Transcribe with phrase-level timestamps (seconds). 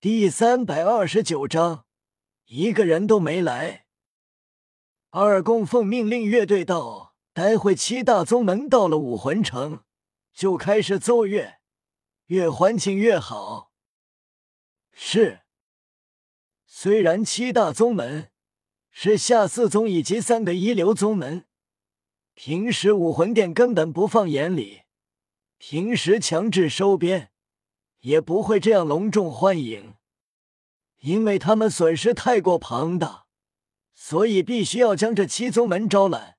[0.00, 1.84] 第三百二十九章，
[2.44, 3.86] 一个人都没来。
[5.10, 9.82] 二供奉命令乐队到：“待会七大宗门到了武魂城，
[10.32, 11.58] 就开始奏乐，
[12.26, 13.72] 越欢庆越好。”
[14.94, 15.40] 是。
[16.64, 18.30] 虽然七大宗门
[18.92, 21.46] 是下四宗以及三个一流宗门，
[22.34, 24.82] 平时武魂殿根本不放眼里，
[25.56, 27.32] 平时强制收编。
[28.00, 29.94] 也不会这样隆重欢迎，
[31.00, 33.26] 因为他们损失太过庞大，
[33.94, 36.38] 所以必须要将这七宗门招揽。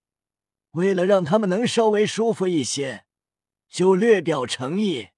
[0.72, 3.05] 为了让他们能稍微舒服一些，
[3.68, 5.09] 就略表诚意。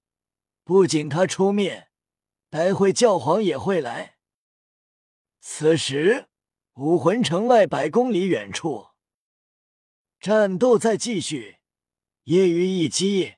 [0.64, 1.88] 不仅他出面，
[2.48, 4.16] 待会教皇也会来。
[5.40, 6.28] 此时，
[6.74, 8.88] 武魂城外百公里远处，
[10.18, 11.58] 战斗在继续。
[12.24, 13.34] 夜雨一击，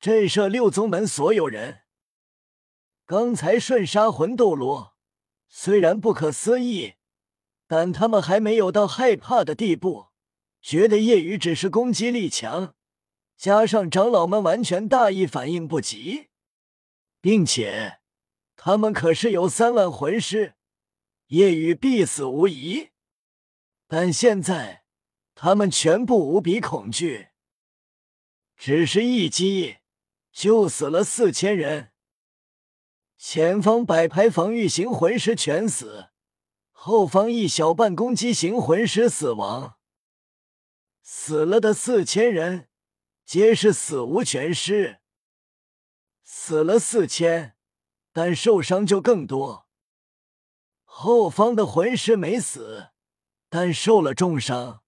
[0.00, 1.83] 震慑六宗门所有人。
[3.06, 4.96] 刚才瞬杀魂斗罗，
[5.46, 6.94] 虽然不可思议，
[7.66, 10.06] 但他们还没有到害怕的地步，
[10.62, 12.74] 觉得夜雨只是攻击力强，
[13.36, 16.28] 加上长老们完全大意反应不及，
[17.20, 17.98] 并且
[18.56, 20.54] 他们可是有三万魂师，
[21.26, 22.88] 夜雨必死无疑。
[23.86, 24.84] 但现在
[25.34, 27.28] 他们全部无比恐惧，
[28.56, 29.76] 只是一击
[30.32, 31.90] 就死了四千人。
[33.26, 36.10] 前方百排防御型魂师全死，
[36.72, 39.78] 后方一小半攻击型魂师死亡。
[41.00, 42.68] 死了的四千人
[43.24, 45.00] 皆是死无全尸，
[46.22, 47.56] 死了四千，
[48.12, 49.66] 但受伤就更多。
[50.84, 52.90] 后方的魂师没死，
[53.48, 54.82] 但受了重伤。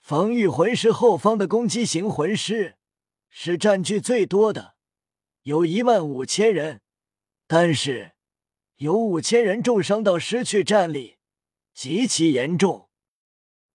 [0.00, 2.76] 防御魂师后方的攻击型魂师
[3.30, 4.74] 是占据最多的，
[5.42, 6.82] 有一万五千人。
[7.48, 8.12] 但是，
[8.76, 11.18] 有五千人重伤到失去战力，
[11.72, 12.90] 极其严重；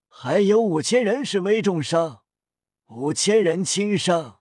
[0.08, 2.22] 还有五千人是微重伤，
[2.88, 4.40] 五千人轻伤。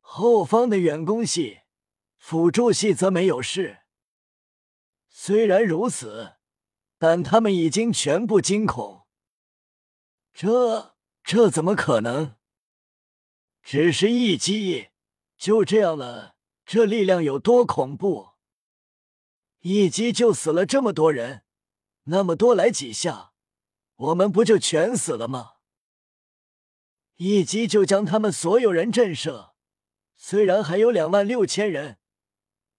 [0.00, 1.60] 后方的远攻系、
[2.16, 3.80] 辅助系则没有事。
[5.08, 6.36] 虽然如此，
[6.98, 9.06] 但他们已经全部惊恐。
[10.32, 12.36] 这这怎么可能？
[13.62, 14.88] 只是一击
[15.36, 16.36] 就这样了？
[16.64, 18.29] 这力量有多恐怖？
[19.60, 21.42] 一击就死了这么多人，
[22.04, 23.32] 那么多来几下，
[23.96, 25.56] 我们不就全死了吗？
[27.16, 29.50] 一击就将他们所有人震慑，
[30.16, 31.98] 虽然还有两万六千人，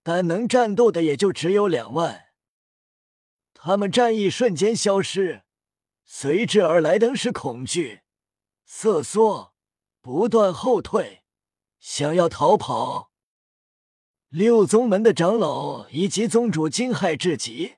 [0.02, 2.30] 但能战斗的也就只有两万。
[3.53, 5.44] 他们战意瞬间消失，
[6.03, 8.02] 随之而来的是恐惧、
[8.66, 9.53] 瑟缩、
[10.02, 11.24] 不断后退，
[11.80, 13.11] 想要逃跑。
[14.31, 17.74] 六宗门的长老以及宗主惊骇至极，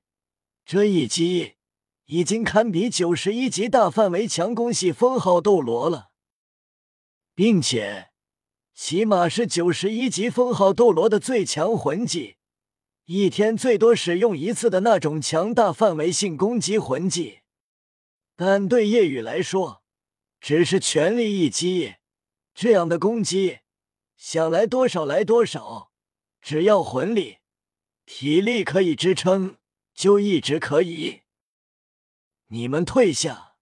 [0.64, 1.54] 这一击
[2.06, 6.12] 已经堪比九十一级大范围强攻系封号斗罗了，
[7.34, 8.12] 并且
[8.72, 12.36] 起码是九十一级封号斗罗的最强魂技，
[13.06, 17.40] 一天最多使用一次的那种强大范围性攻击魂技。
[18.36, 19.82] 但对叶雨来说，
[20.40, 21.96] 只是全力一击，
[22.54, 23.62] 这样的攻击
[24.16, 25.90] 想来多少来多少。
[26.44, 27.38] 只要魂力、
[28.06, 29.56] 体力可以支撑，
[29.94, 31.22] 就一直可以。
[32.48, 33.56] 你们退下！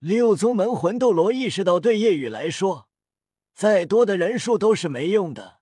[0.00, 2.88] 六宗门魂斗罗意识到，对夜雨来说，
[3.54, 5.60] 再多的人数都是没用的。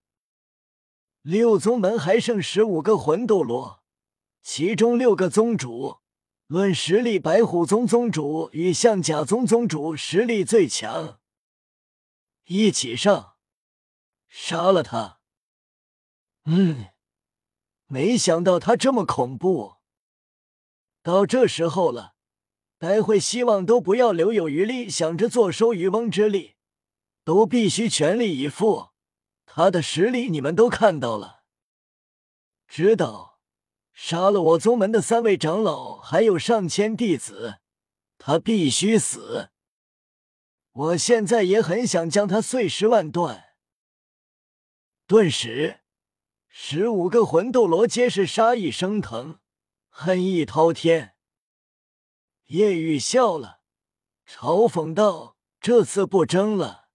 [1.20, 3.84] 六宗门还剩十五个魂斗罗，
[4.40, 5.98] 其中六个宗主，
[6.46, 11.20] 论实力，白虎宗宗主与象甲宗宗主实力最强。
[12.46, 13.34] 一起上，
[14.26, 15.19] 杀了他！
[16.52, 16.86] 嗯，
[17.86, 19.76] 没想到他这么恐怖。
[21.00, 22.16] 到这时候了，
[22.76, 26.56] 待会希望都不要留有余力想着坐收渔翁之利，
[27.22, 28.88] 都必须全力以赴。
[29.46, 31.44] 他的实力你们都看到了，
[32.66, 33.38] 知道
[33.92, 37.60] 杀了我宗门的三位长老，还有上千弟子，
[38.18, 39.50] 他必须死。
[40.72, 43.54] 我现在也很想将他碎尸万段。
[45.06, 45.79] 顿时。
[46.52, 49.38] 十五个魂斗罗皆是杀意升腾，
[49.88, 51.14] 恨意滔天。
[52.46, 53.60] 叶雨笑了，
[54.26, 56.88] 嘲讽道：“这次不争了，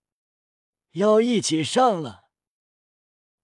[0.92, 2.26] 要一起上了。”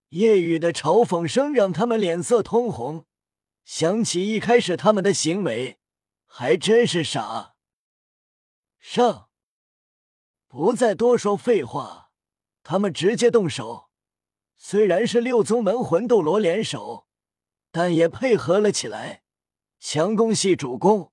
[0.10, 3.06] 叶雨的嘲讽声让他们脸色通红，
[3.64, 5.80] 想起一开始他们的行为，
[6.26, 7.56] 还真是傻。
[8.78, 9.30] 上！
[10.50, 12.12] 不再多说废话，
[12.64, 13.91] 他们直接动手。
[14.64, 17.08] 虽然是六宗门魂斗罗联手，
[17.72, 19.24] 但也配合了起来，
[19.80, 21.12] 强攻系主攻，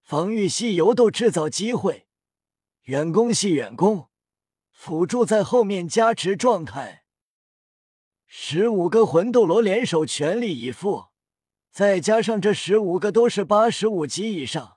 [0.00, 2.06] 防御系游斗制造机会，
[2.82, 4.10] 远攻系远攻，
[4.70, 7.04] 辅助在后面加持状态。
[8.26, 11.06] 十五个魂斗罗联手全力以赴，
[11.72, 14.76] 再加上这十五个都是八十五级以上，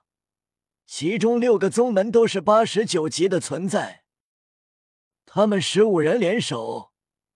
[0.84, 4.02] 其中六个宗门都是八十九级的存在。
[5.24, 6.87] 他们十五人联手，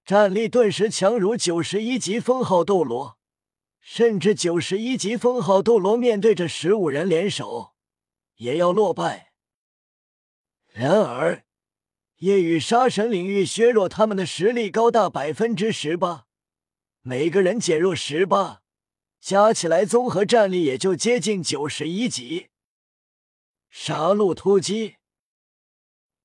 [0.05, 3.19] 战力顿时强如九十一级封号斗罗，
[3.81, 7.75] 甚至九十一级封号斗罗面对着十五人联手，
[8.37, 9.33] 也要落败。
[10.73, 11.45] 然而，
[12.17, 16.27] 夜雨杀神领域削弱他们的实力高达百分之十八，
[17.03, 18.63] 每个人减弱十八，
[19.21, 22.49] 加起来综合战力也就接近九十一级。
[23.71, 24.97] 杀戮突击。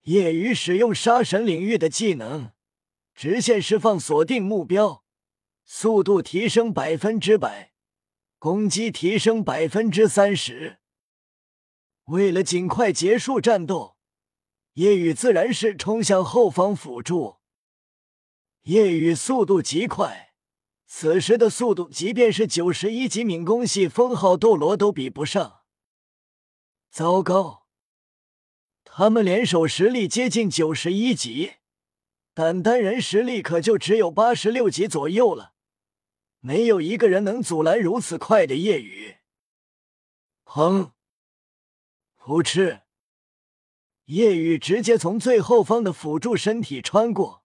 [0.03, 2.51] 夜雨使用杀神领域的技能，
[3.17, 5.03] 直线释放锁定目标，
[5.65, 7.73] 速度提升百分之百，
[8.37, 10.77] 攻击提升百分之三十。
[12.03, 13.97] 为了尽快结束战斗，
[14.73, 17.37] 夜雨自然是冲向后方辅助。
[18.65, 20.35] 夜雨速度极快，
[20.85, 25.61] 此时的速度，即便是九十一级敏攻系封号斗罗都比不上。
[26.91, 27.65] 糟糕！
[28.83, 31.53] 他们联手实力接近九十一级，
[32.39, 35.53] 但单人实力可就只有八十六级左右了。
[36.39, 39.15] 没有一个人能阻拦如此快的夜雨。
[40.45, 40.91] 砰！
[42.15, 42.81] 扑哧！
[44.05, 47.43] 夜雨直接从最后方的辅助身体穿过，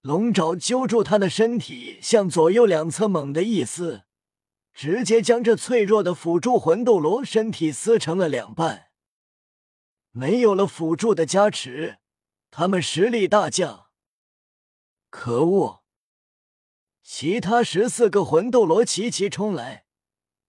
[0.00, 4.04] 龙爪揪住他的身体，向左右两侧猛地一撕，
[4.72, 8.86] 直接将这脆弱的辅助魂斗罗身体撕成了两半。
[10.12, 11.98] 没有了辅助的加持，
[12.50, 13.83] 他们实力大降。
[15.16, 15.84] 可恶！
[17.00, 19.86] 其他十四个魂斗罗齐齐冲来，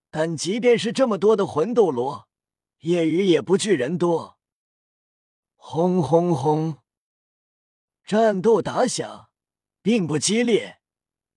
[0.10, 2.28] 但即便是这么多的魂斗罗，
[2.80, 4.40] 夜雨也不惧人多。
[5.56, 6.80] 轰轰轰！
[8.04, 9.30] 战斗打响，
[9.84, 10.80] 并不激烈，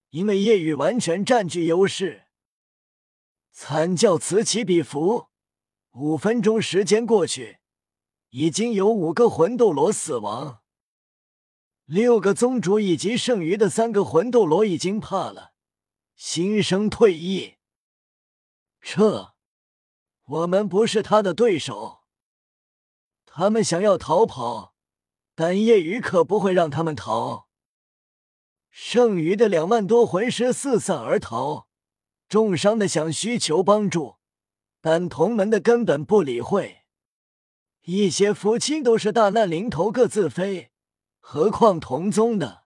[0.09, 2.29] 因为夜雨完全占据优势。
[3.53, 5.27] 惨叫此起彼伏，
[5.91, 7.59] 五分钟时间过去。
[8.31, 10.63] 已经有五个魂斗罗死亡，
[11.89, 15.55] 六个宗主以及剩余的三个魂斗罗已经怕了，
[16.15, 17.55] 心生退意。
[18.83, 19.33] 撤，
[20.27, 22.01] 我们不是他的对手。
[23.25, 24.75] 他们想要逃跑，
[25.35, 27.49] 但夜雨可不会让他们逃。
[28.69, 31.69] 剩余的两万多魂师四散而逃，
[32.29, 34.17] 重伤的想需求帮助，
[34.83, 36.83] 但同门的根本不理会。
[37.85, 40.71] 一些夫妻都是大难临头各自飞，
[41.31, 42.65] 何况同宗的？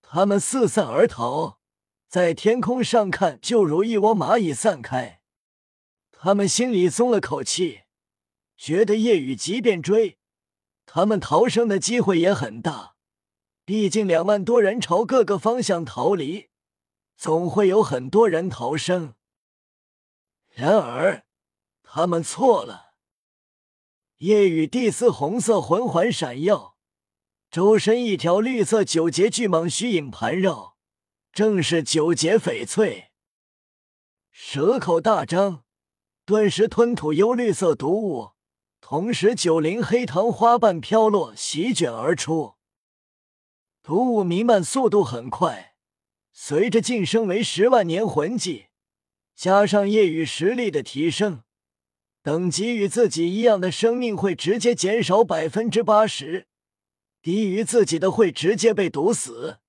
[0.00, 1.58] 他们四散而逃，
[2.08, 5.20] 在天空上看，就如一窝蚂蚁散开。
[6.10, 7.82] 他们心里松了口气，
[8.56, 10.18] 觉得夜雨即便追，
[10.86, 12.94] 他们逃生的机会也很大。
[13.66, 16.48] 毕竟两万多人朝各个方向逃离，
[17.14, 19.16] 总会有很多人逃生。
[20.48, 21.26] 然而，
[21.82, 22.94] 他们错了。
[24.16, 26.73] 夜雨第四红色魂环闪耀，
[27.54, 30.74] 周身一条绿色九节巨蟒虚影盘绕，
[31.32, 33.12] 正是九节翡翠。
[34.32, 35.62] 蛇口大张，
[36.26, 38.32] 顿时吞吐幽绿色毒物，
[38.80, 42.54] 同时九灵黑糖花瓣飘落，席卷而出。
[43.84, 45.76] 毒雾弥漫速度很快，
[46.32, 48.66] 随着晋升为十万年魂技，
[49.36, 51.44] 加上夜雨实力的提升。
[52.20, 56.48] 等级与自己一样的生命会直接减少百分之八十，
[57.24, 59.60] 低于自己的会直接被毒死。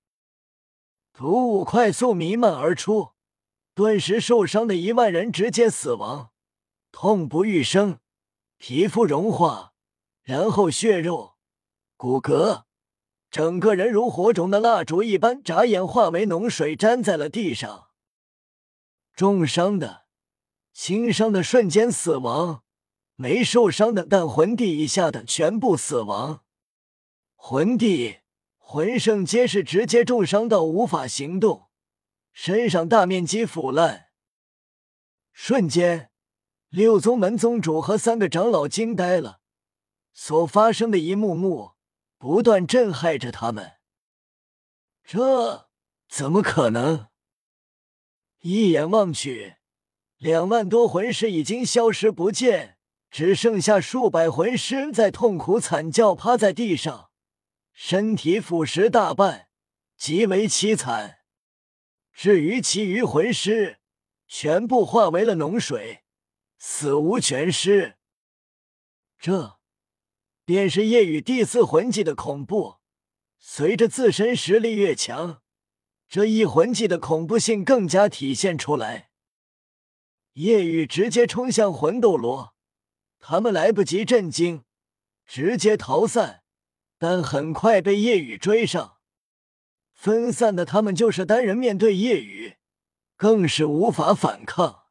[1.14, 3.12] 毒雾快速弥漫而出，
[3.74, 6.32] 顿时受伤的一万人直接死亡，
[6.92, 8.00] 痛不欲生，
[8.58, 9.72] 皮肤融化，
[10.22, 11.36] 然后血肉、
[11.96, 12.64] 骨骼，
[13.32, 17.88] 整个人如火种的蜡烛一般，眨眼化为脓水，粘在了地上。
[19.16, 20.04] 重伤的。
[20.74, 22.64] 轻伤的瞬间死亡，
[23.16, 26.42] 没受伤的但魂帝以下的全部死亡。
[27.48, 28.22] 魂帝
[28.58, 31.68] 魂圣皆是直接重伤到无法行动，
[32.34, 34.08] 身上大面积腐烂。
[35.32, 36.10] 瞬间，
[36.70, 39.42] 六宗门宗主和三个长老惊呆了，
[40.12, 41.74] 所发生的一幕幕
[42.18, 43.74] 不断震撼着他们。
[45.04, 45.70] 这
[46.10, 47.10] 怎么可能？
[48.40, 49.58] 一眼望去。
[50.18, 52.80] 两万多魂师已经消失不见，
[53.12, 57.05] 只剩下数百魂师在痛苦惨叫，趴在地上，
[57.78, 59.50] 身体腐蚀大半，
[59.98, 61.20] 极为凄惨。
[62.14, 63.80] 至于其余魂师，
[64.30, 66.06] 全部化为了脓水，
[66.58, 67.98] 死无全尸。
[69.20, 69.60] 这
[70.46, 72.78] 便是夜雨第四魂技的恐怖。
[73.38, 75.42] 随着自身实力越强，
[76.08, 79.10] 这一魂技的恐怖性更加体现出来。
[80.34, 82.56] 夜雨直接冲向魂斗罗，
[83.20, 84.64] 他们来不及震惊，
[85.26, 86.45] 直接逃散，
[86.98, 88.98] 但很快被夜雨追上。
[89.94, 92.58] 分散的他们就是单人面对夜雨，
[93.16, 94.84] 更是无法反抗。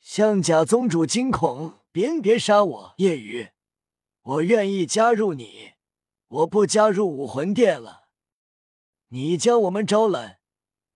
[0.00, 3.50] 向甲宗主惊恐：“别别杀我，夜雨，
[4.22, 5.72] 我愿意加入你。”
[6.30, 8.04] 我不加入武魂殿了。
[9.08, 10.38] 你将我们招揽，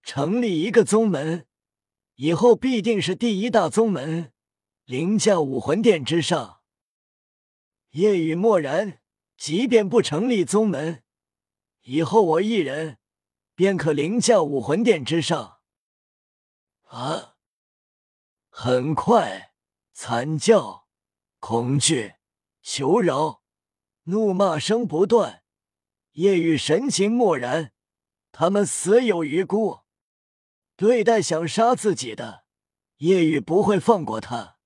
[0.05, 1.49] 成立一个宗门，
[2.15, 4.33] 以后必定是第一大宗门，
[4.85, 6.61] 凌驾武魂殿之上。
[7.91, 9.01] 夜雨默然，
[9.37, 11.03] 即便不成立宗门，
[11.83, 12.99] 以后我一人
[13.55, 15.59] 便可凌驾武魂殿之上。
[16.85, 17.35] 啊！
[18.49, 19.53] 很快，
[19.93, 20.87] 惨叫、
[21.41, 22.15] 恐惧、
[22.63, 23.43] 求饶。
[24.05, 25.43] 怒骂声不断，
[26.13, 27.73] 夜雨神情漠然。
[28.31, 29.81] 他们死有余辜，
[30.77, 32.45] 对待想杀自己的
[32.99, 34.59] 夜雨不会放过他。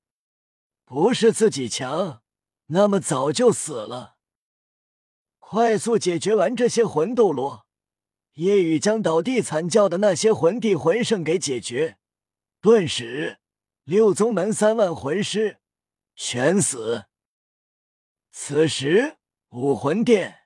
[0.84, 2.22] 不是自己强，
[2.66, 4.17] 那么早就死了。
[5.50, 7.66] 快速解决完这些魂斗罗，
[8.34, 11.96] 夜雨将倒地惨叫的那些魂帝魂圣给解决。
[12.60, 13.38] 顿时，
[13.84, 15.60] 六宗门三万魂师
[16.14, 17.06] 全死。
[18.30, 19.16] 此时。
[19.48, 20.40] 武魂殿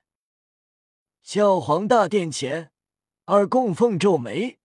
[1.21, 2.71] 教皇大殿前，
[3.25, 4.59] 二供奉皱眉，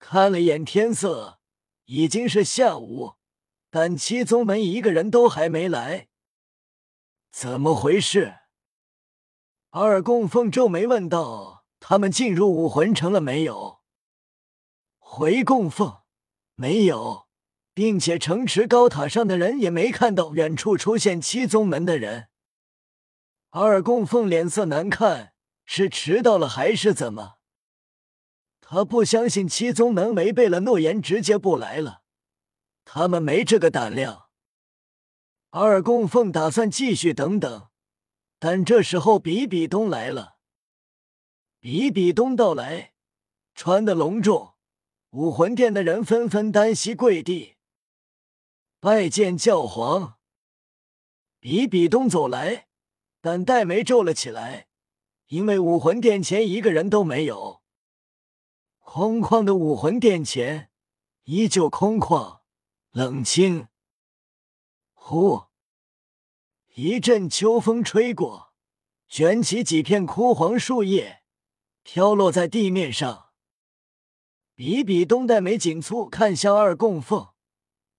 [0.00, 1.38] 看了眼天色，
[1.84, 3.14] 已经是下午，
[3.70, 6.08] 但七宗门一个人都还没来，
[7.30, 8.47] 怎么回事？
[9.70, 13.80] 二供奉皱眉问道：“他们进入武魂城了没有？”
[14.98, 15.98] 回供奉
[16.56, 17.28] ：“没有，
[17.74, 22.28] 并且城池高塔上的人也没看到远处出现七宗门的人。”
[23.50, 25.32] 二供奉脸色难看，
[25.64, 27.36] 是迟到了还是怎么？
[28.60, 32.02] 他不相信七宗门违背了诺言，直接不来了。
[32.84, 34.28] 他们没这个胆量。
[35.50, 37.67] 二供奉打算继续等等，
[38.38, 40.38] 但这时候比比东来了。
[41.60, 42.94] 比比东到来，
[43.54, 44.54] 穿的隆重，
[45.10, 47.56] 武魂殿的人纷纷单膝跪地，
[48.80, 50.18] 拜见教皇。
[51.40, 52.66] 比比东走来。
[53.20, 54.68] 但黛眉皱了起来，
[55.26, 57.62] 因为武魂殿前一个人都没有。
[58.78, 60.70] 空旷的武魂殿前
[61.24, 62.42] 依旧空旷
[62.92, 63.66] 冷清。
[64.94, 65.47] 呼，
[66.80, 68.52] 一阵秋风吹过，
[69.08, 71.24] 卷起几片枯黄树叶，
[71.82, 73.30] 飘落在地面上。
[74.54, 77.30] 比比东黛眉紧蹙，看向二供奉，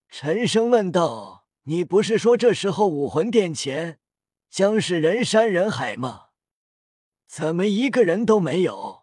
[0.08, 4.00] 沉声问道：“你不是说这时候武魂殿前？”
[4.50, 6.28] 将是人山人海吗？
[7.28, 8.99] 怎么一个人都没有？